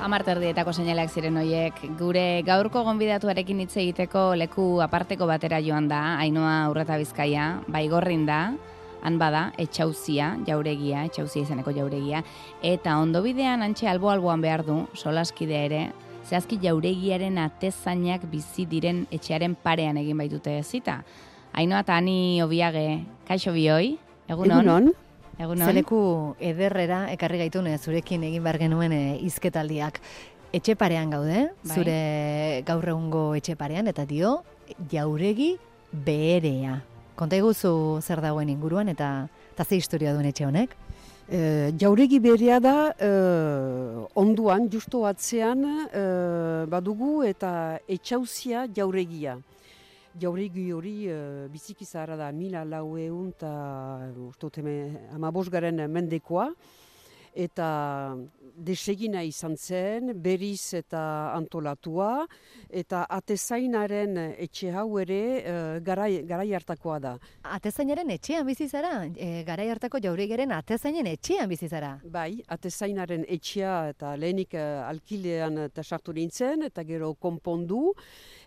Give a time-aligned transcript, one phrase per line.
[0.00, 1.76] Amarterdietako seinaleak ziren hoiek.
[1.98, 8.40] Gure gaurko gonbidatuarekin hitz egiteko leku aparteko batera joan da, Ainoa Urreta Bizkaia, baigorrin da,
[9.02, 12.22] han bada, etxauzia, jauregia, etxauzia izaneko jauregia,
[12.62, 15.82] eta ondo bidean antxe albo-alboan behar du, solaskide ere,
[16.30, 21.00] zehazki jauregiaren atezainak bizi diren etxearen parean egin baitute zita.
[21.52, 23.96] Ainoa eta ani obiage, kaixo bihoi,
[24.28, 24.60] egunon?
[24.60, 24.92] Egunon.
[25.40, 25.70] Egunon.
[25.70, 26.00] Zeleku
[26.44, 29.98] ederrera ekarri gaitune zurekin egin behar genuen e, izketaldiak.
[30.52, 31.74] Etxe parean gaude, Bai.
[31.76, 31.98] zure
[32.68, 34.40] gaur egungo etxe parean, eta dio,
[34.92, 35.54] jauregi
[35.90, 36.80] beherea.
[37.20, 40.70] Konta iguzu zer dagoen inguruan, eta, eta ze historia duen etxe honek?
[41.28, 41.40] E,
[41.76, 43.10] jauregi berea da e,
[44.22, 46.04] onduan, justo atzean e,
[46.72, 47.50] badugu eta
[47.84, 49.36] etxauzia jauregia.
[50.22, 51.18] Jauregi hori e,
[51.52, 53.52] biziki zaharra da mila lau egun eta
[54.30, 56.48] ustot hemen amabosgaren mendekoa.
[57.34, 57.70] Eta
[58.60, 62.26] desegina izan zen, berriz eta antolatua,
[62.68, 65.54] eta atezainaren etxe hau ere e,
[65.86, 67.14] garai, garai hartakoa da.
[67.56, 69.06] Atezainaren etxean bizi zara?
[69.16, 71.94] E, garai hartako jauregiaren atezainen etxean bizi zara?
[72.04, 77.94] Bai, atezainaren etxea eta lehenik uh, alkilean eta sartu nintzen eta gero konpondu.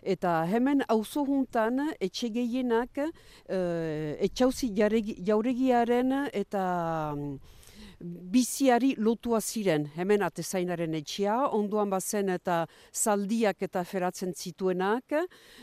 [0.02, 3.08] Eta hemen auzo juntan etxe gehienak uh,
[4.28, 6.64] etxauzi jauregiaren eta
[7.16, 7.53] mm,
[8.04, 9.86] biziari lotua ziren.
[9.96, 15.14] Hemen atezainaren etxea, onduan bazen eta zaldiak eta feratzen zituenak,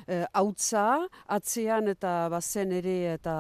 [0.07, 3.35] eh, hautza, atzean eta bazen ere eta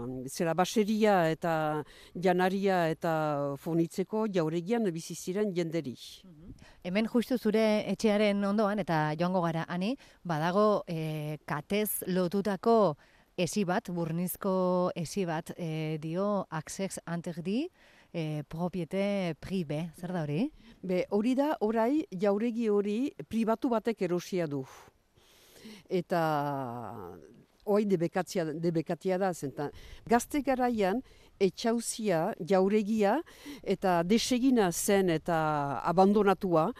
[0.00, 3.12] mm, zera baseria eta janaria eta
[3.60, 5.96] fonitzeko jauregian bizi ziren jenderi.
[6.84, 9.94] Hemen justu zure etxearen ondoan, eta joango gara, ani,
[10.24, 12.96] badago e, katez lotutako
[13.38, 17.68] esi bat, burnizko esi bat, e, dio access interdi,
[18.12, 20.48] e, propiete pribe, zer da hori?
[20.82, 22.98] Be, hori da, orai, jauregi hori
[23.28, 24.62] pribatu batek erosia du.
[25.88, 26.22] Eta
[27.68, 29.68] hoi debekatzia, debekatia da, zenta.
[30.08, 31.02] Gazte garaian,
[31.40, 33.18] etxauzia, jauregia,
[33.62, 35.38] eta desegina zen eta
[35.86, 36.70] abandonatua,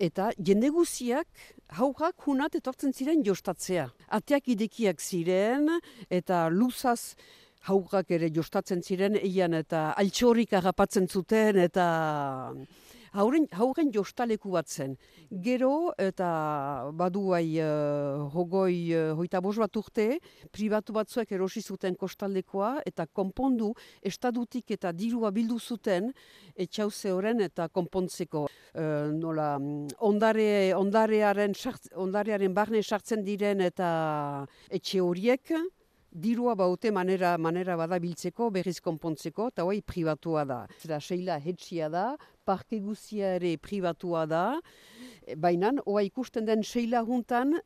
[0.00, 1.28] eta jende guziak
[1.76, 3.90] haurrak hunat etortzen ziren jostatzea.
[4.08, 5.68] Ateak idekiak ziren,
[6.08, 7.14] eta luzaz
[7.68, 11.86] haurrak ere jostatzen ziren, eian eta altxorrik agapatzen zuten, eta
[13.12, 14.96] hauren, hauren jostaleku bat zen.
[15.44, 20.06] Gero, eta baduai uh, hogoi, uh, hoita bos bat urte,
[20.52, 23.72] pribatu batzuek erosi zuten kostaldekoa, eta konpondu,
[24.02, 26.12] estadutik eta dirua bildu zuten,
[26.56, 28.46] etxauze horren eta konpontzeko.
[28.74, 31.54] Uh, nola, mm, ondare, ondarearen,
[31.96, 33.90] ondarearen barne sartzen diren eta
[34.70, 35.52] etxe horiek,
[36.10, 40.60] dirua baute manera, manera bada biltzeko, berriz konpontzeko, eta hoi privatua da.
[40.82, 44.44] Zera, seila hetxia da, parke guzia ere privatua da,
[45.36, 47.60] baina hoa ikusten den seila juntan,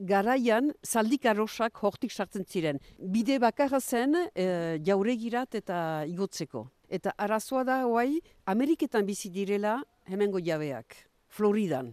[0.00, 2.78] garaian zaldik arrosak hortik sartzen ziren.
[2.98, 6.66] Bide bakarra zen e, jauregirat eta igotzeko.
[6.88, 10.96] Eta arazoa da hoai Ameriketan bizi direla hemengo jabeak,
[11.28, 11.92] Floridan.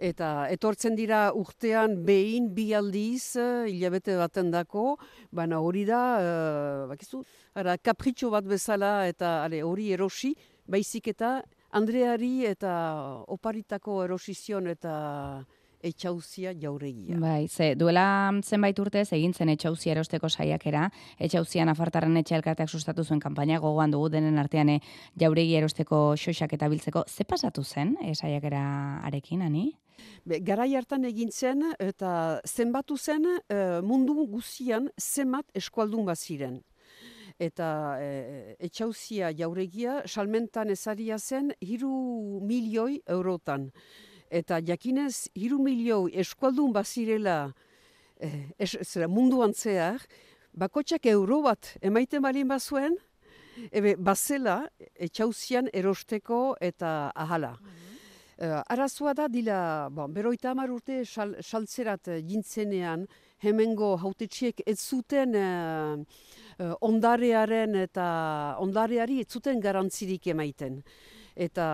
[0.00, 4.96] Eta etortzen dira urtean behin bi aldiz, eh, hilabete baten dako,
[5.30, 7.20] baina hori da, uh, bakizu,
[7.52, 10.32] ara, kapritxo bat bezala eta ale, hori erosi,
[10.64, 11.42] baizik eta
[11.76, 12.72] Andreari eta
[13.28, 14.94] oparitako erosizion eta
[15.82, 17.16] etxauzia jauregia.
[17.20, 23.04] Bai, ze, duela zenbait urtez egin zen etxauzia erosteko saiakera, etxauzia Nafartarren etxe elkarteak sustatu
[23.04, 24.80] zuen kanpaina gogoan dugu denen artean eh,
[25.20, 27.04] jauregi erosteko xoxak eta biltzeko.
[27.08, 28.64] Ze pasatu zen e, saiakera
[29.08, 29.70] arekin, ani?
[30.24, 36.60] Be, garai hartan egin zen eta zenbatu zen eh, mundu guzian zenbat eskualdun baziren.
[37.40, 43.70] Eta e, etxauzia jauregia salmentan ezaria zen hiru milioi eurotan.
[44.30, 47.54] Eta jakinez hiru milioi eskualdun bazirela
[48.20, 50.04] eh, es, zera, munduan zehar,
[50.52, 52.98] bakotxak euro bat emaiten balin bazuen,
[53.72, 54.62] ebe bazela
[54.94, 57.56] etxauzian erosteko eta ahala.
[58.40, 63.02] Uh, arazoa da dila, bon, beroita hamar urte sal, saltzerat eh, jintzenean,
[63.44, 65.98] hemengo hautetxiek ez zuten eh,
[66.56, 68.06] eh, ondarearen eta
[68.64, 70.80] ondareari ez zuten garantzirik emaiten.
[71.36, 71.66] Eta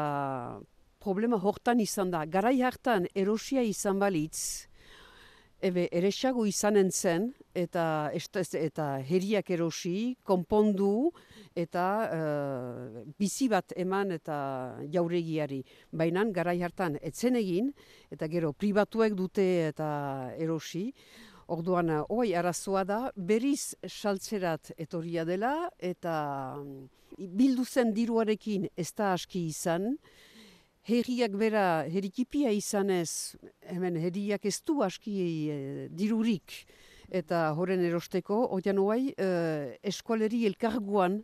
[0.99, 4.67] problema hortan izan da, garai hartan erosia izan balitz,
[5.61, 11.11] ebe eresago izanen zen, eta, eta herriak erosi, konpondu,
[11.57, 14.39] eta uh, bizi bat eman eta
[14.93, 15.63] jauregiari.
[15.93, 17.73] Baina garai hartan etzen egin,
[18.11, 20.91] eta gero pribatuek dute eta erosi,
[21.47, 26.89] Orduan, oi, arazoa da, berriz saltzerat etorria dela, eta mm,
[27.39, 29.93] bildu zen diruarekin ez da aski izan,
[30.87, 33.37] herriak bera, herrikipia izanez,
[33.73, 35.57] hemen herriak ez du aski e,
[35.91, 36.63] dirurik,
[37.11, 41.23] eta horren erosteko, oian oai, e, eskualeri elkarguan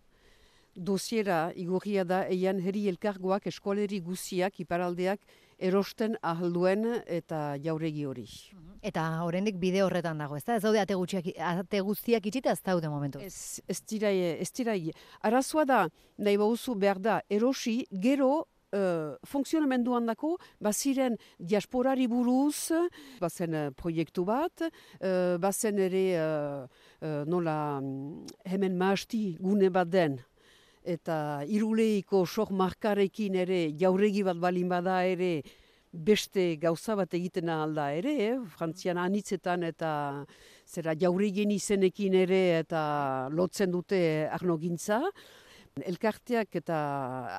[0.73, 5.20] dosiera igorria da eian herri elkargoak eskualeri guziak, iparaldeak,
[5.62, 8.25] erosten ahalduen eta jauregi hori.
[8.26, 8.79] Mhm.
[8.82, 10.56] Eta horrendik bide horretan dago, ez da?
[10.56, 13.20] Ez daude ate, gutxiak, ate guztiak itxita ez daude momentu?
[13.20, 14.91] Ez, ez dirai, ez dirai.
[15.23, 15.82] Arazoa da,
[16.19, 22.73] nahi bauzu behar da, erosi, gero Uh, funtzionamenduan dako, baziren diasporari buruz,
[23.21, 26.63] bazen uh, proiektu bat, uh, bazen ere uh,
[27.05, 30.17] uh, nola mm, hemen maasti gune bat den,
[30.83, 35.43] eta iruleiko sok markarekin ere jauregi bat balin bada ere
[35.93, 38.37] beste gauza bat egiten alda ere, eh?
[38.57, 40.25] frantzian anitzetan eta
[40.67, 44.01] zera jauregien izenekin ere eta lotzen dute
[44.33, 45.03] arnogintza.
[45.81, 46.79] Elkarteak eta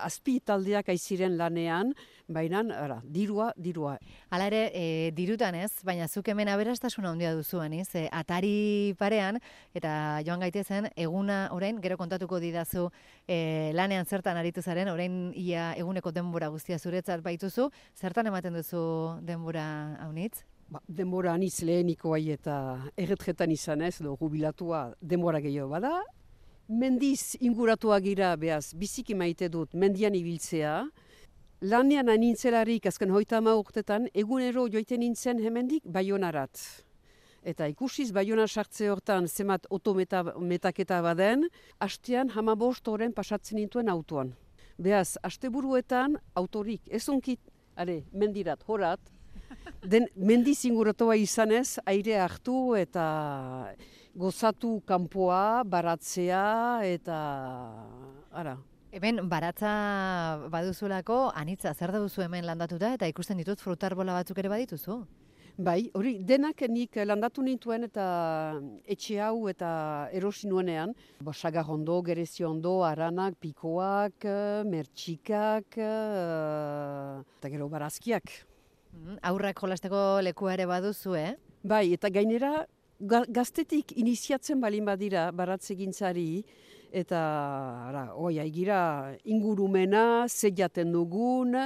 [0.01, 1.91] azpi taldeak aiziren lanean,
[2.25, 3.99] baina, ara, dirua, dirua.
[4.33, 7.91] Hala ere, e, dirutan ez, baina zuk hemen aberastasuna handia duzuan, ez?
[7.93, 9.37] E, atari parean,
[9.77, 12.87] eta joan gaitezen, eguna orain, gero kontatuko didazu
[13.27, 18.81] e, lanean zertan aritu zaren, orain ia eguneko denbora guztia zuretzat baituzu, zertan ematen duzu
[19.21, 19.67] denbora
[20.01, 20.41] haunitz?
[20.73, 22.57] Ba, denbora anitz leheniko eta
[22.97, 25.99] erretretan izan ez, do, jubilatua denbora gehiago bada,
[26.67, 30.83] mendiz inguratua gira, behaz, biziki maite dut, mendian ibiltzea.
[31.63, 36.59] Lanean anintzelarik, azken hoita ama urtetan, egunero joiten nintzen hemendik baionarat.
[37.43, 41.47] Eta ikusiz baiona sartze hortan zemat otometaketa baden,
[41.79, 44.33] hastean hamabost horren pasatzen nintuen autoan.
[44.79, 47.39] Beaz, haste buruetan autorik, ez unkit,
[47.75, 48.99] are, mendirat, horat,
[49.83, 53.05] den mendiz inguratua izanez, aire hartu eta
[54.15, 57.17] gozatu kanpoa, baratzea eta
[58.31, 58.57] ara.
[58.93, 59.73] Hemen baratza
[60.53, 64.99] baduzulako anitza zer da duzu hemen landatuta eta ikusten ditut frutarbola batzuk ere badituzu.
[65.53, 68.05] Bai, hori denak nik landatu nintuen eta
[68.89, 70.93] etxe hau eta erosi nuenean.
[71.21, 74.25] Basagar ondo, gerezio ondo, aranak, pikoak,
[74.65, 78.33] mertxikak eh, eta gero barazkiak.
[78.93, 81.35] Mm, aurrak jolasteko leku ere baduzu, eh?
[81.63, 82.65] Bai, eta gainera
[83.03, 86.43] gaztetik iniziatzen balin badira baratze gintzari,
[86.93, 87.19] eta
[87.89, 91.57] ara, oi, aigira ingurumena, zeiaten dugun,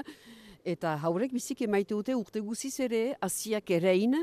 [0.67, 4.15] eta haurek biziki maite dute urte guziz ere, asiak erein,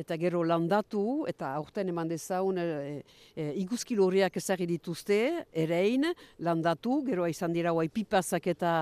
[0.00, 2.66] eta gero landatu, eta aurten eman dezaun e,
[3.34, 5.20] e, ikuskilo horiak ezagir dituzte,
[5.52, 6.06] erein,
[6.38, 8.72] landatu, gero izan dira guai pipazak eta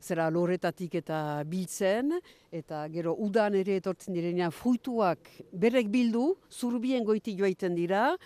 [0.00, 2.16] zera loretatik eta biltzen,
[2.52, 8.16] eta gero udan ere etortzen direnean fruituak berek bildu, zurbien goiti joaiten dira,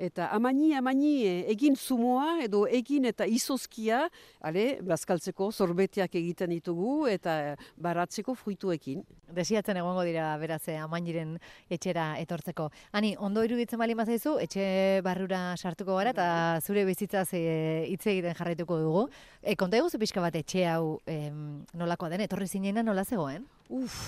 [0.00, 1.12] eta amaini, amaini
[1.52, 4.06] egin zumoa edo egin eta izozkia,
[4.40, 9.04] ale, bazkaltzeko zorbeteak egiten ditugu eta baratzeko fruituekin.
[9.36, 11.36] Desiatzen egongo dira beraz eh, amainiren
[11.70, 12.70] etxera etortzeko.
[12.96, 14.64] Ani, ondo iruditzen bali mazaizu, etxe
[15.06, 16.30] barrura sartuko gara eta
[16.64, 19.06] zure bizitzaz hitz egiten jarraituko dugu.
[19.42, 23.46] E, konta eguzu pixka bat etxe hau em, nolakoa den, etorri zinena nola zegoen?
[23.68, 24.00] Uf,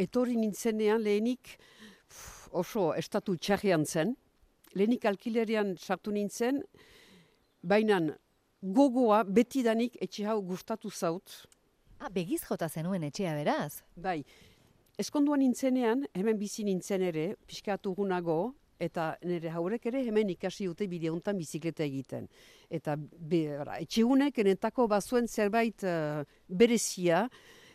[0.00, 1.56] etorri nintzenean lehenik
[2.54, 4.14] oso estatu txarrian zen,
[4.74, 6.62] lehenik alkilerian sartu nintzen,
[7.62, 8.00] baina
[8.62, 11.44] gogoa betidanik etxe hau gustatu zaut.
[12.00, 13.82] Ah, begiz jota zenuen etxea beraz?
[13.96, 14.22] Bai,
[14.98, 18.54] eskonduan nintzenean, hemen bizi nintzen ere, pixkatu gunago,
[18.84, 22.26] eta nire haurek ere hemen ikasi dute bide honetan bizikleta egiten.
[22.70, 23.44] Eta be,
[23.78, 27.24] etxe hunek enetako bazuen zerbait uh, berezia,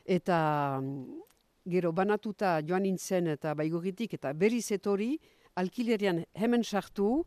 [0.05, 0.39] eta
[0.81, 1.21] mm,
[1.69, 5.13] gero banatuta joan nintzen eta baiguritik eta berriz etori,
[5.59, 7.23] alkilerian hemen sartu,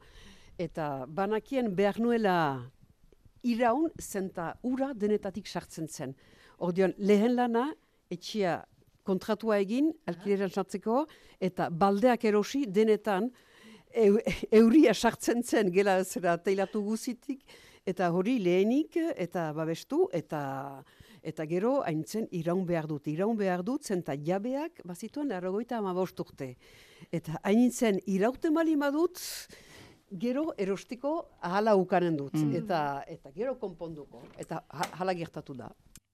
[0.61, 2.37] eta banakien behar nuela
[3.43, 6.15] iraun zenta ura denetatik sartzen zen.
[6.63, 7.71] Ordean, lehen lana,
[8.13, 8.61] etxia
[9.03, 11.07] kontratua egin, alkilerian sartzeko,
[11.43, 13.31] eta baldeak erosi denetan,
[13.93, 17.43] euria sartzen zen, gela zera teilatu guzitik,
[17.85, 20.83] eta hori lehenik, eta babestu, eta
[21.23, 23.07] eta gero haintzen iraun behar dut.
[23.07, 26.57] Iraun behar dut, zenta jabeak, bazituen, larrogoita amabost urte.
[27.11, 27.71] Eta hain
[28.07, 29.19] iraute mali madut,
[30.19, 32.35] gero erostiko ahala ukanen dut.
[32.35, 32.57] Mm.
[32.63, 34.23] Eta, eta gero konponduko.
[34.39, 35.71] Eta hala gertatu da.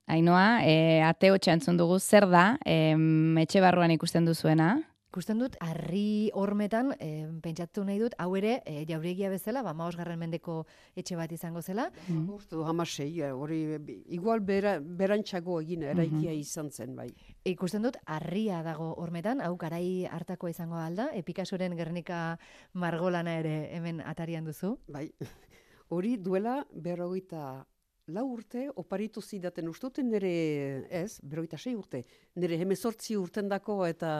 [0.08, 2.94] Ainoa, e, ateo txantzun dugu, zer da, e,
[3.42, 4.78] etxe barruan ikusten duzuena?
[5.08, 10.18] Ikusten dut, harri hormetan, e, pentsatu nahi dut, hau ere, e, jauregia bezala, ba, garren
[10.20, 11.90] mendeko etxe bat izango zela.
[12.08, 12.28] Mm.
[12.34, 17.08] Ustu, hamasei, eh, hori, igual bera, berantxago egin eraikia mm izan zen, bai.
[17.44, 22.38] Ikusten dut, harria dago hormetan, hau garai hartako izango alda, epikasoren gernika
[22.74, 24.76] margolana ere hemen atarian duzu.
[24.88, 25.10] Bai,
[25.88, 27.64] hori duela berrogeita
[28.08, 32.04] lau urte, oparitu zidaten ustuten nire, ez, berrogeita sei urte,
[32.36, 34.12] nire hemezortzi urten dako eta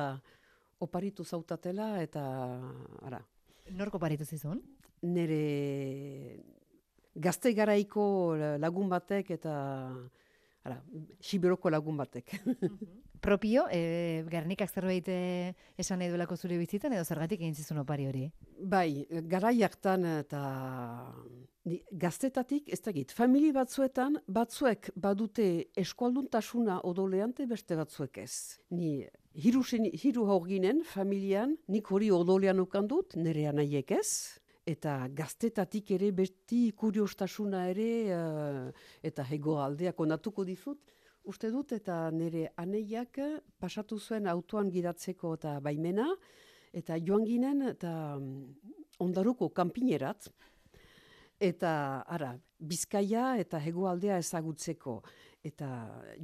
[0.81, 2.23] oparitu zautatela eta
[3.03, 3.21] ara.
[3.77, 4.63] Norko oparitu zizun?
[5.03, 6.39] Nere
[7.15, 9.55] gazte garaiko lagun batek eta
[10.65, 10.79] ara,
[11.21, 12.41] siberoko lagun batek.
[12.45, 13.05] Mhm.
[13.21, 18.07] Propio, e, Gernikak zerbait eh, esan nahi duelako zure bizitzen edo zergatik egin zizun opari
[18.07, 18.29] hori?
[18.63, 20.43] Bai, garaiaktan eta
[21.91, 25.47] gaztetatik, ez da git, famili batzuetan, batzuek badute
[25.79, 28.59] eskualduntasuna odoleante beste batzuek ez.
[28.71, 34.11] Ni hiru, hiru ginen familian, nik hori odolean ukan dut, nire anaiek ez,
[34.69, 40.83] eta gaztetatik ere beti kuriostasuna ere, uh, eta hego aldeak onatuko dizut,
[41.29, 43.19] uste dut eta nire aneiak
[43.61, 46.09] pasatu zuen autoan gidatzeko eta baimena,
[46.73, 50.29] eta joan ginen eta mm, ondaruko kanpinerat,
[51.41, 51.73] eta
[52.07, 55.01] ara, bizkaia eta hegoaldea ezagutzeko,
[55.45, 55.69] eta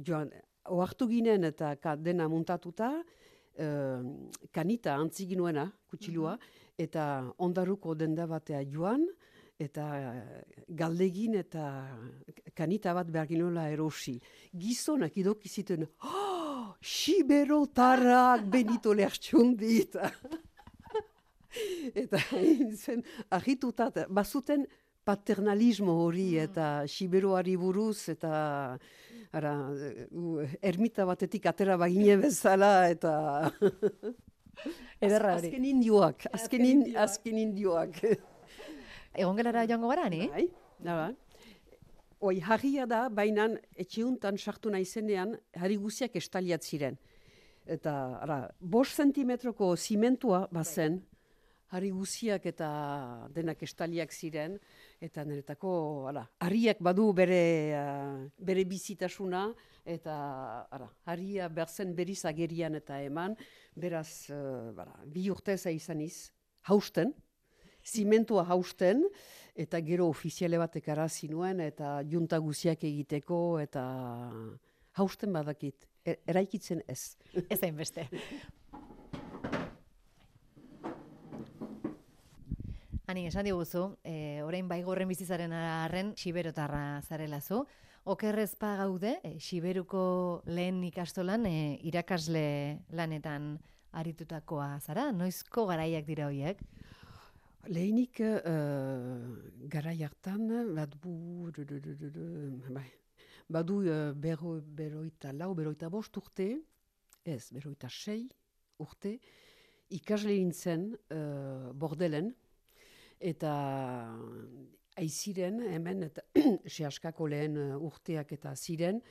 [0.05, 0.31] joan,
[0.75, 4.01] oartu ginen eta dena muntatuta, uh,
[4.51, 6.63] kanita antziginuena, kutsilua, mhm.
[6.77, 7.05] eta
[7.37, 9.07] ondaruko denda batea joan,
[9.59, 9.85] eta
[10.67, 11.65] galdegin eta
[12.53, 14.17] kanita bat behar ginoela erosi.
[14.51, 19.79] Gizonak idoki ziten, oh, Sibero tarrak benito lehartxundi.
[22.03, 22.19] eta
[22.75, 24.65] zen, ahitutat, bazuten
[25.05, 26.45] paternalismo hori mm.
[26.49, 28.33] eta Siberoari buruz eta
[29.35, 29.53] ara,
[30.61, 33.15] ermita batetik atera bagine bezala eta...
[35.03, 35.49] Ederra hori.
[35.49, 37.97] Azken indioak, azken, azken indioak.
[39.19, 40.29] Egon gelara joango gara, ni?
[40.31, 40.45] Bai,
[40.79, 41.07] da ba.
[42.25, 46.95] Oi, harria da, baina etxiuntan sartu naizenean, harri guziak estaliat ziren.
[47.67, 47.93] Eta,
[48.23, 51.01] ara, bos sentimetroko zimentua bazen,
[51.73, 52.69] harri guziak eta
[53.33, 54.57] denak estaliak ziren,
[55.01, 55.71] eta niretako,
[56.11, 57.41] ara, harriak badu bere,
[57.75, 59.47] uh, bere bizitasuna,
[59.85, 60.15] eta,
[60.71, 63.35] ara, harria berzen beriz agerian eta eman,
[63.75, 66.29] beraz, uh, bara, bi urtez izan iz,
[66.69, 67.13] hausten,
[67.85, 69.03] zimentua hausten,
[69.55, 73.83] eta gero ofiziale bat ekarazi nuen, eta junta guziak egiteko, eta
[74.99, 77.15] hausten badakit, er, eraikitzen ez.
[77.49, 78.07] Ez beste.
[83.05, 87.59] Ani, esan diguzu, e, orain baigorren bizizaren arren, siberotarra zarela zu.
[88.09, 92.45] Okerrezpa gaude, e, siberuko lehen ikastolan, e, irakasle
[92.97, 93.51] lanetan
[93.93, 95.11] aritutakoa zara.
[95.13, 96.63] Noizko garaiak dira horiek?
[97.69, 99.37] Lehenik uh,
[99.73, 100.43] garai hartan,
[100.75, 101.13] badu,
[102.75, 102.85] bai,
[103.49, 106.51] badu uh, bero, beroita lau, beroita bost urte,
[107.25, 108.27] ez, beroita sei
[108.77, 109.15] urte,
[109.97, 112.35] ikasle nintzen uh, bordelen,
[113.19, 113.53] eta
[114.97, 116.23] aiziren hemen, eta
[116.75, 119.01] sehaskako lehen urteak eta ziren,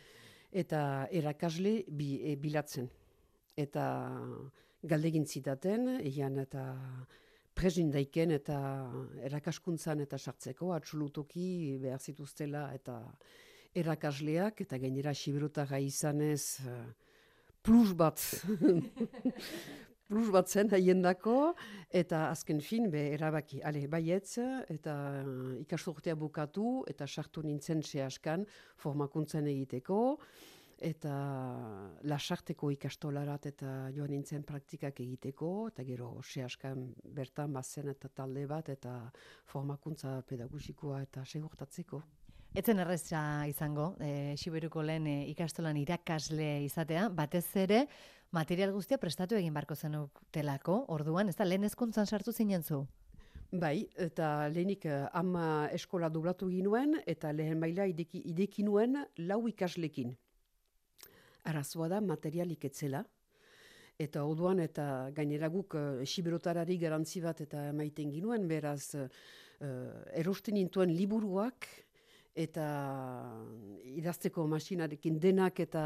[0.53, 2.89] eta erakasle bi, e, bilatzen.
[3.57, 3.85] Eta
[4.85, 6.65] galdegin zitaten, egian eta
[7.55, 8.59] presin daiken eta
[9.29, 12.99] erakaskuntzan eta sartzeko, atxulutoki behar zituztela eta
[13.75, 16.61] erakasleak eta gainera siberotara izanez
[17.63, 18.21] plus bat
[20.15, 21.57] plus bat zen haien dako,
[21.91, 24.39] eta azken fin, be, erabaki, ale, baietz,
[24.71, 24.95] eta
[25.27, 28.47] uh, ikasturtea bukatu, eta sartu nintzen sehaskan
[28.79, 29.99] formakuntzen egiteko,
[30.85, 31.15] eta
[32.07, 38.71] lasarteko ikastolarat eta joan nintzen praktikak egiteko, eta gero sehaskan bertan bazen eta talde bat,
[38.71, 38.99] eta
[39.51, 42.03] formakuntza pedagogikoa eta segurtatzeko.
[42.55, 47.81] Etzen erreza izango, e, Siberuko lehen e, ikastolan irakasle izatea, batez ere
[48.35, 52.83] material guztia prestatu egin barko zenuk telako, orduan, ez da lehen ezkuntzan sartu zinen zu?
[53.55, 58.99] Bai, eta lehenik eh, ama eskola dublatu ginuen, eta lehen maila ideki, ideki nuen
[59.29, 60.17] lau ikaslekin
[61.45, 63.05] arazoa da materialik etzela.
[64.01, 69.07] Eta oduan eta gainera guk uh, siberotarari garantzi bat eta maiten ginuen, beraz uh,
[70.19, 71.69] erosten intuen liburuak
[72.35, 72.67] eta
[73.95, 75.85] idazteko masinarekin denak eta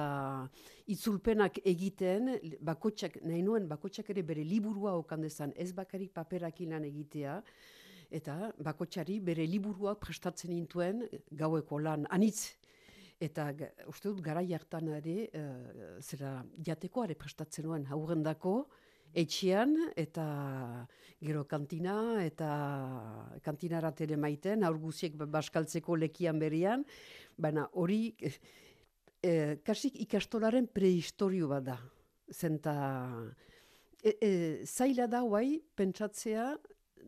[0.89, 2.33] itzulpenak egiten,
[2.65, 7.37] bakotxak, nahi nuen bakotxak ere bere liburua okandezan ez bakarik paperakin lan egitea,
[8.11, 12.55] eta bakotxari bere liburua prestatzen intuen gaueko lan anitz.
[13.21, 13.51] Eta
[13.91, 18.63] uste dut gara jartan ere, uh, zera jateko are prestatzen nuen haurren dako,
[19.15, 20.87] etxean eta
[21.21, 22.49] gero kantina eta
[23.43, 26.85] kantinara ere maiten, aur guziek baskaltzeko lekian berian,
[27.37, 28.15] baina hori
[29.23, 31.79] e, kasik ikastolaren prehistorio bat da.
[32.33, 32.75] Zenta
[34.03, 34.31] e, e,
[34.67, 36.53] zaila da guai pentsatzea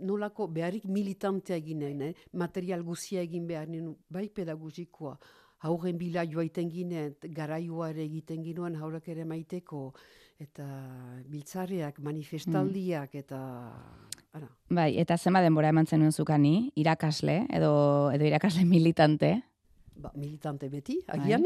[0.01, 3.69] nolako beharik militantea egin nahi, material guzia egin behar,
[4.09, 5.17] bai pedagogikoa,
[5.67, 9.91] hauren bila joaiten ginen, garaioa ere egiten ginoen haurak ere maiteko,
[10.41, 10.67] eta
[11.29, 13.25] biltzarriak, manifestaldiak, mm.
[13.25, 13.41] eta...
[14.31, 14.47] Ara.
[14.71, 17.73] Bai, eta zema denbora eman zenuen zukani, irakasle, edo,
[18.15, 19.35] edo irakasle militante?
[20.01, 21.19] Ba, militante beti, bai.
[21.19, 21.45] agian.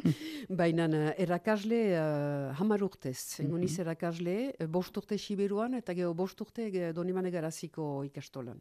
[0.60, 3.40] Baina uh, erakasle uh, hamar urtez.
[3.40, 3.80] Mm -hmm.
[3.80, 8.60] erakasle, eh, bost urte Siberuan eta geho bost urte donimane garaziko ikastolan.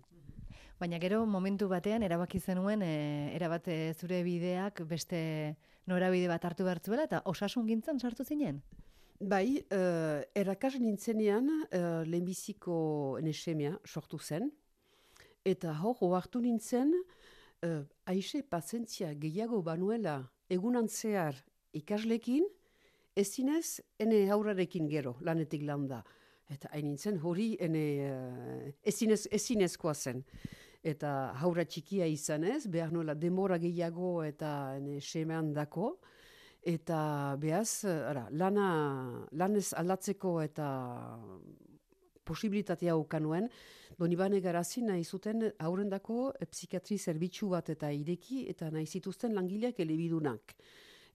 [0.76, 5.20] Baina gero momentu batean erabaki zenuen e, erabate zure bideak beste
[5.88, 8.60] norabide bat hartu bertzuela eta osasun gintzen sartu zinen?
[9.16, 14.50] Bai, uh, erakas nintzenean uh, lehenbiziko enesemia sortu zen.
[15.48, 16.92] Eta hor, hartu nintzen,
[17.64, 20.18] uh, aixe pazientzia gehiago banuela
[20.52, 21.40] egunan zehar
[21.72, 22.44] ikaslekin,
[23.16, 26.04] ezinez, ene aurarekin gero, lanetik landa.
[26.52, 30.26] Eta hain nintzen, hori ene, uh, ezinez, ezinezkoa zen.
[30.86, 31.12] Eta
[31.42, 35.96] haura txikia izan ez, behar nuela demora gehiago eta ene semean dako.
[36.66, 37.00] Eta
[37.42, 38.68] behaz, ara, lana,
[39.34, 40.68] lanez aldatzeko eta
[42.26, 43.50] posibilitatea ukanuen,
[43.96, 50.56] Donibane garazi nahi zuten aurrendako psikiatri zerbitzu bat eta ireki eta nahi zituzten langileak elebidunak.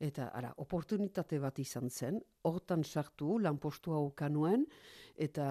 [0.00, 4.64] Eta, ara, oportunitate bat izan zen, hortan sartu, lanpostua ukanuen,
[5.20, 5.44] eta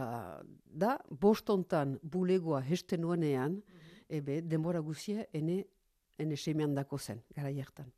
[0.65, 3.88] da, bostontan bulegoa heste nuenean, mhm.
[4.09, 5.63] Ebe, denbora guzia, ene,
[6.17, 7.93] ene semean dako zen, gara jartan.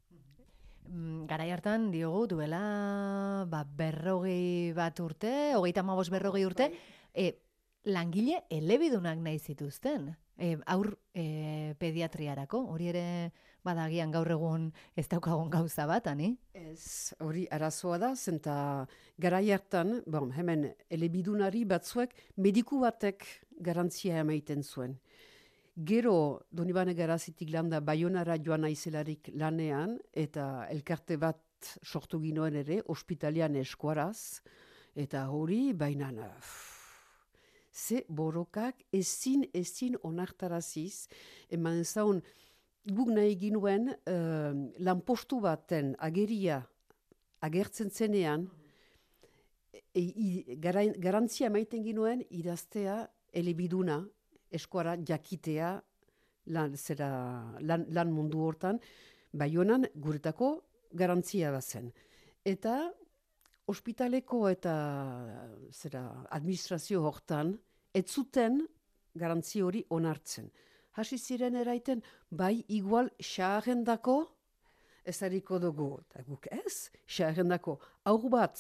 [0.92, 6.82] Mm, gara hartan diogu duela ba, berrogei bat urte, hogeita mabos berrogei urte, bai.
[7.14, 7.32] e,
[7.86, 10.12] langile elebidunak nahi zituzten.
[10.42, 13.06] E, aur e, pediatriarako, hori ere
[13.64, 16.34] badagian gaur egun ez daukagun gauza bat, ani?
[16.58, 18.88] Ez, hori arazoa da, zenta
[19.22, 23.28] gara hartan, bon, hemen elebidunari batzuek mediku batek
[23.62, 24.98] garantzia emaiten zuen.
[25.76, 31.40] Gero, donibane garazitik landa, baionara joan aizelarik lanean, eta elkarte bat
[31.84, 34.42] sortu ginoen ere, ospitalian eskuaraz,
[34.96, 36.12] eta hori, baina
[37.72, 41.08] ze borokak ezin ezin onartaraziz,
[41.50, 42.22] eman zaun,
[42.86, 46.62] guk nahi ginuen uh, lanpostu baten ageria
[47.40, 48.50] agertzen zenean,
[49.96, 50.58] e,
[51.00, 54.02] garantzia maiten ginuen idaztea elebiduna,
[54.52, 55.72] eskuara jakitea
[56.56, 57.12] lan, zera,
[57.62, 58.80] lan, lan mundu hortan,
[59.34, 60.52] bai honan guretako
[60.94, 61.92] garantzia bazen.
[62.46, 62.92] Eta
[63.72, 64.76] ospitaleko eta
[65.72, 66.04] zera,
[66.36, 67.54] administrazio hortan,
[67.94, 68.62] ez zuten
[69.16, 70.50] garantzi hori onartzen.
[71.00, 74.18] Hasi ziren eraiten, bai igual xaharendako
[75.08, 75.94] ez hariko dugu.
[76.04, 77.78] Eta guk ez, xaharendako
[78.12, 78.60] aur bat,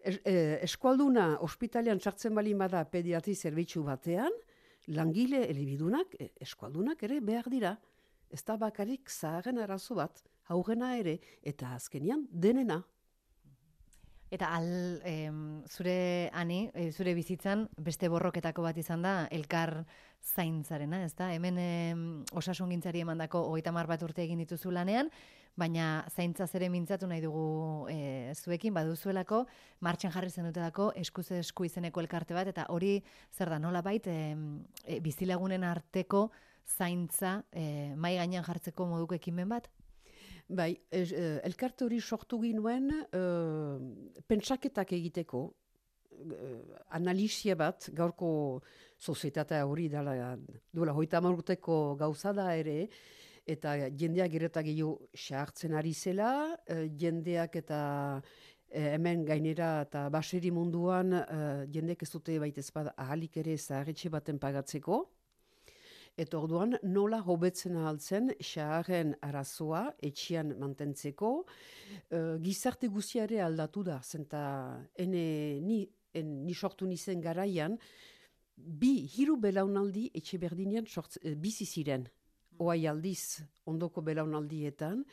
[0.00, 0.34] es, e,
[0.66, 4.34] eskualduna ospitalian txartzen bali bada pediatri zerbitzu batean,
[4.88, 7.76] langile elebidunak, e, eskualdunak ere behar dira.
[8.30, 12.82] Ez da bakarik zaharen arazo bat, haugena ere, eta azkenian denena.
[14.30, 19.86] Eta al, em, zure ani, e, zure bizitzan, beste borroketako bat izan da, elkar
[20.20, 21.30] zaintzarena, ez da?
[21.32, 22.02] Hemen em,
[22.36, 25.08] osasun gintzari eman dako, ogeita bat urte egin dituzu lanean,
[25.56, 29.46] baina zaintza zere mintzatu nahi dugu e, zuekin, baduzuelako,
[29.80, 34.06] martxan jarri zen dako, eskuz esku izeneko elkarte bat, eta hori, zer da, nola bait,
[34.06, 36.28] e, bizilagunen arteko
[36.68, 39.70] zaintza e, mai gainean jartzeko moduko ekimen bat?
[40.48, 43.76] Bai, uh, elkarte hori sortu ginuen uh,
[44.24, 45.42] pentsaketak egiteko,
[46.24, 48.30] uh, analizia bat, gaurko
[48.96, 50.14] sozietatea hori dala,
[50.72, 52.88] duela hoita maruteko gauza da ere,
[53.44, 56.30] eta jendeak geretak gehiago xahartzen ari zela,
[56.96, 57.82] jendeak eta
[58.72, 64.40] hemen gainera eta baseri munduan uh, jendeak ez dute baita ezpada ahalik ere zaharretxe baten
[64.40, 65.04] pagatzeko,
[66.18, 74.40] Eta orduan, nola hobetzen ahaltzen, xaharren arazoa, etxian mantentzeko, uh, gizarte guziare aldatu da, zenta
[74.98, 75.22] ene,
[75.62, 75.84] ni,
[76.18, 77.76] en, ni sortu nizen garaian,
[78.56, 82.08] bi hiru belaunaldi etxe berdinean sortz, uh, bizi ziren.
[82.58, 85.04] Oai aldiz, ondoko belaunaldietan,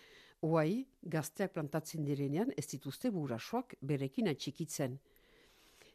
[0.42, 4.98] oai gazteak plantatzen direnean, ez dituzte burasoak berekin atxikitzen.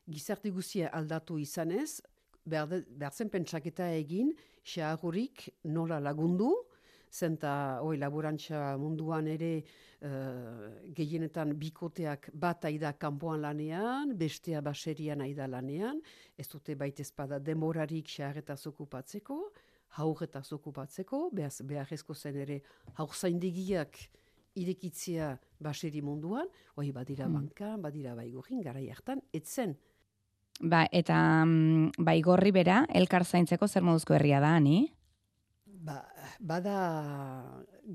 [0.06, 1.98] Gizarte guzia aldatu izanez,
[2.44, 4.32] behar zen pentsaketa egin,
[4.64, 6.50] xahagurik nola lagundu,
[7.10, 9.50] zenta oi, laborantza munduan ere
[10.06, 16.00] uh, gehienetan bikoteak bat aida kanpoan lanean, bestea baserian aida lanean,
[16.38, 19.40] ez dute baita espada demorarik xarretaz okupatzeko,
[19.98, 22.60] haurretaz okupatzeko, behaz beharrezko zen ere
[22.94, 23.98] haur zaindigiak
[24.60, 26.48] irekitzea baseri munduan,
[26.78, 27.34] oi badira mm.
[27.34, 29.76] bankan, badira baigurin, gara hartan, etzen.
[30.60, 34.82] Ba, eta mm, baigorri bera, elkar zaintzeko zer moduzko herria da, ni?
[35.64, 36.02] Ba,
[36.40, 36.74] bada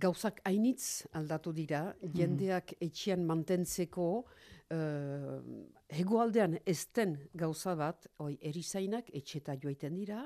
[0.02, 2.16] gauzak hainitz aldatu dira, mm.
[2.18, 4.10] jendeak etxian mantentzeko,
[4.74, 5.38] uh,
[5.94, 10.24] hegoaldean ez den gauza bat, oi, erizainak etxeta joaiten dira,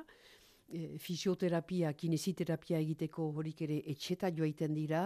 [0.72, 5.04] e, fisioterapia, kinesiterapia egiteko horik ere etxeta joaiten dira,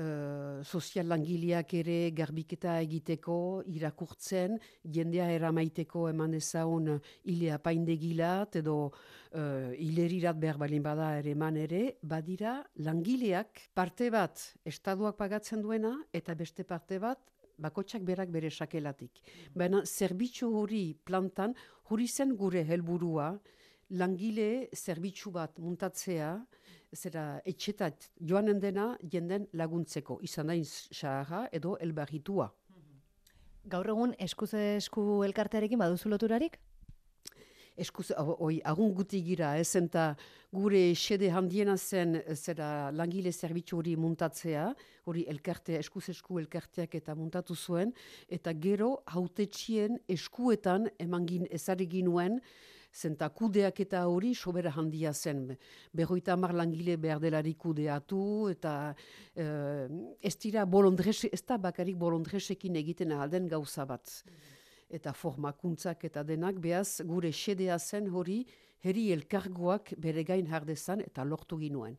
[0.00, 4.58] uh, sozial langileak ere garbiketa egiteko, irakurtzen,
[4.96, 6.94] jendea eramaiteko eman ezaun
[7.30, 14.40] hile apaindegilat edo uh, hilerirat behar balin bada ere eman ere, badira langileak parte bat
[14.64, 19.20] estaduak pagatzen duena eta beste parte bat bakotsak berak bere sakelatik.
[19.54, 21.54] Baina zerbitzu hori plantan,
[21.90, 23.28] hori zen gure helburua,
[23.94, 26.34] langile zerbitzu bat muntatzea,
[26.94, 30.58] zera etxetat joanen dena jenden laguntzeko, izan da
[31.00, 32.50] xarra edo elbarritua.
[33.64, 36.58] Gaur egun eskuz esku elkartearekin baduzu loturarik?
[37.74, 39.74] Eskuz, oi, agun guti gira, ez
[40.54, 44.68] gure xede handiena zen zera langile zerbitzu hori muntatzea,
[45.06, 47.92] hori elkarte, eskuz esku elkarteak eta muntatu zuen,
[48.28, 52.38] eta gero hautetxien eskuetan emangin ezarri nuen,
[52.94, 55.48] zenta kudeak eta hori sobera handia zen.
[55.92, 59.86] Berroita mar langile behar delari kudeatu, eta uh,
[60.22, 64.20] ez dira bolondrese, ez da bakarik bolondresekin egiten alden gauza bat.
[64.88, 68.44] Eta formakuntzak eta denak, behaz gure xedea zen hori,
[68.84, 71.96] herri elkargoak bere gain jardezan eta lortu ginuen.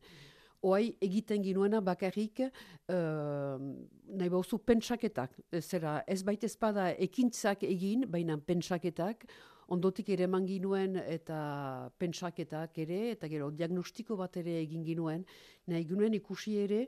[0.66, 5.36] Oai egiten ginuena bakarrik uh, nahi bauzu pentsaketak.
[5.60, 9.26] Zera, ez baita ezpada ekintzak egin, baina pentsaketak,
[9.74, 15.24] ondotik ere eman ginuen eta pentsaketak ere, eta gero diagnostiko bat ere egin ginuen,
[15.66, 16.86] nahi ginuen ikusi ere,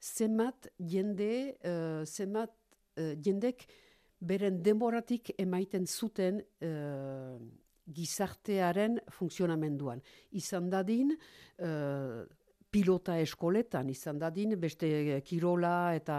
[0.00, 2.52] zemat jende, uh, zemat
[2.96, 3.66] uh, jendek
[4.20, 7.36] beren demoratik emaiten zuten uh,
[7.90, 10.00] gizartearen funtzionamenduan.
[10.36, 12.20] Izan dadin, uh,
[12.70, 16.18] pilota eskoletan, izan dadin, beste kirola eta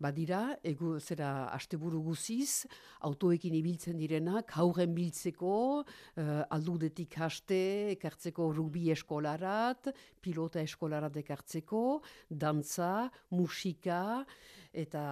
[0.00, 2.66] badira, egu zera asteburu guziz,
[3.06, 7.60] autoekin ibiltzen direnak, hauren biltzeko, uh, aldudetik haste,
[7.96, 9.90] ekartzeko rugbi eskolarat,
[10.22, 11.82] pilota eskolarat ekartzeko,
[12.30, 14.24] dantza, musika,
[14.72, 15.02] eta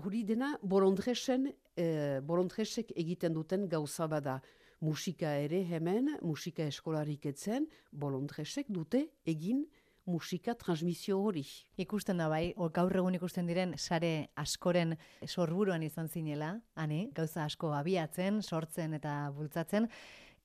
[0.00, 4.40] hori dena, borondresen, uh, borondresek egiten duten gauza bada.
[4.82, 9.62] Musika ere hemen, musika eskolarik etzen, bolondresek dute egin
[10.06, 11.44] musika transmisio hori.
[11.80, 17.44] Ikusten da bai, o, gaur egun ikusten diren sare askoren sorburuan izan zinela, hani, gauza
[17.46, 19.88] asko abiatzen, sortzen eta bultzatzen,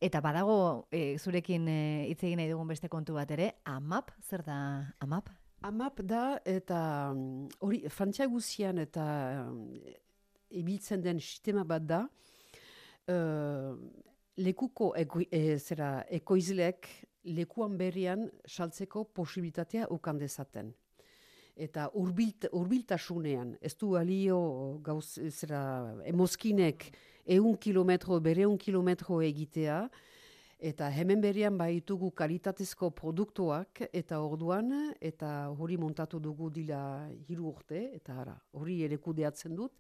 [0.02, 4.46] eta badago e, zurekin e, hitz egin nahi dugun beste kontu bat ere, AMAP, zer
[4.46, 4.60] da
[5.02, 5.32] AMAP?
[5.66, 6.82] AMAP da, eta
[7.14, 9.08] mm, hori, frantzia guzian eta
[10.54, 12.04] ibiltzen den sistema bat da,
[13.12, 13.74] uh,
[14.38, 16.88] lekuko eko, e, zera, ekoizlek
[17.36, 20.74] lekuan berrian saltzeko posibilitatea ukan dezaten.
[21.58, 25.62] Eta urbilt, urbiltasunean, ez du alio gauz, zera,
[26.06, 26.92] emozkinek
[27.26, 29.80] eun kilometro, bere kilometro egitea,
[30.58, 37.90] eta hemen berrian baitugu kalitatezko produktuak, eta orduan, eta hori montatu dugu dila hiru urte,
[37.96, 39.74] eta hori ere kudeatzen dut,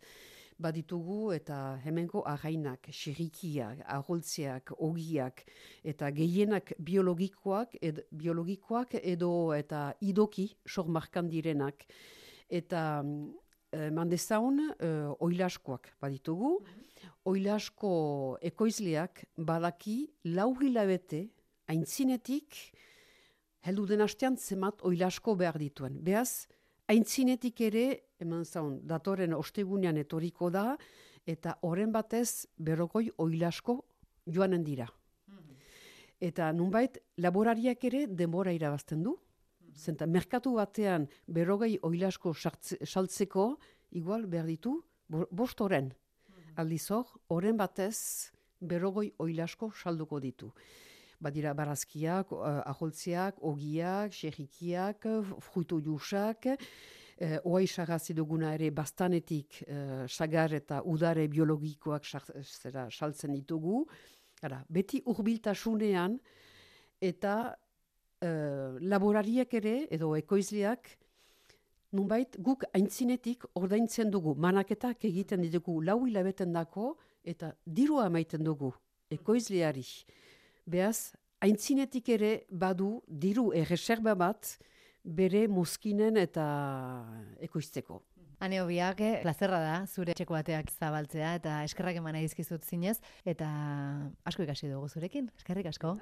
[0.59, 5.43] baditugu eta hemengo arrainak, xerikiak, aholtzeak, ogiak
[5.85, 11.85] eta gehienak biologikoak, ed, biologikoak edo eta idoki sormarkan direnak.
[12.49, 13.03] Eta
[13.71, 16.57] e, mandezaun e, oilaskoak baditugu,
[17.27, 17.93] oilasko
[18.41, 19.99] ekoizleak badaki
[20.33, 21.27] lau hilabete
[21.67, 22.55] aintzinetik
[23.67, 25.99] heldu den hastean zemat oilasko behar dituen.
[26.03, 26.47] Beaz,
[26.87, 27.85] aintzinetik ere
[28.23, 30.71] eman zaun, datoren ostegunean etoriko da,
[31.27, 33.81] eta horren batez berrokoi oilasko
[34.25, 34.87] joanen dira.
[36.19, 39.13] Eta nunbait, laborariak ere denbora irabazten du.
[39.77, 43.51] Zenta, merkatu batean berrogei oilasko saltzeko,
[43.91, 45.91] igual behar ditu, bost horren.
[46.57, 50.49] Aldizor, horren batez berrogoi oilasko salduko ditu.
[51.19, 55.07] Badira barazkiak, uh, aholtziak, ogiak, xerrikiak,
[55.41, 56.45] fruito jusak,
[57.17, 63.85] eh, oai sarrazi duguna ere bastanetik eh, sagar eta udare biologikoak saltzen ditugu.
[64.45, 66.19] Ara, beti urbiltasunean
[67.01, 67.33] eta
[68.21, 70.91] uh, laborariak ere, edo ekoizleak,
[71.97, 76.91] nunbait guk aintzinetik ordaintzen dugu, manaketak egiten ditugu lau hilabeten dako,
[77.25, 78.71] eta dirua maiten dugu,
[79.09, 79.87] ekoizleari.
[80.67, 84.57] Beaz, aintzinetik ere badu diru erreserba bat
[85.03, 86.45] bere mozkinen eta
[87.39, 88.01] ekoizteko.
[88.43, 93.47] Hane hobiak, eh, plazerra da, zure txeko bateak zabaltzea, eta eskerrak emana izkizut zinez, eta
[94.29, 95.95] asko ikasi dugu zurekin, eskerrik asko.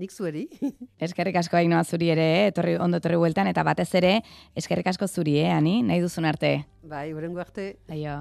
[0.00, 0.44] Nik zueri.
[1.06, 4.18] eskerrik asko hainoa zuri ere, eh, etorri, ondo etorri bueltan, eta batez ere,
[4.58, 6.56] eskerrik asko zuri, eh, ani, nahi duzun arte.
[6.82, 7.76] Bai, horrengo arte.
[7.88, 8.18] Aio.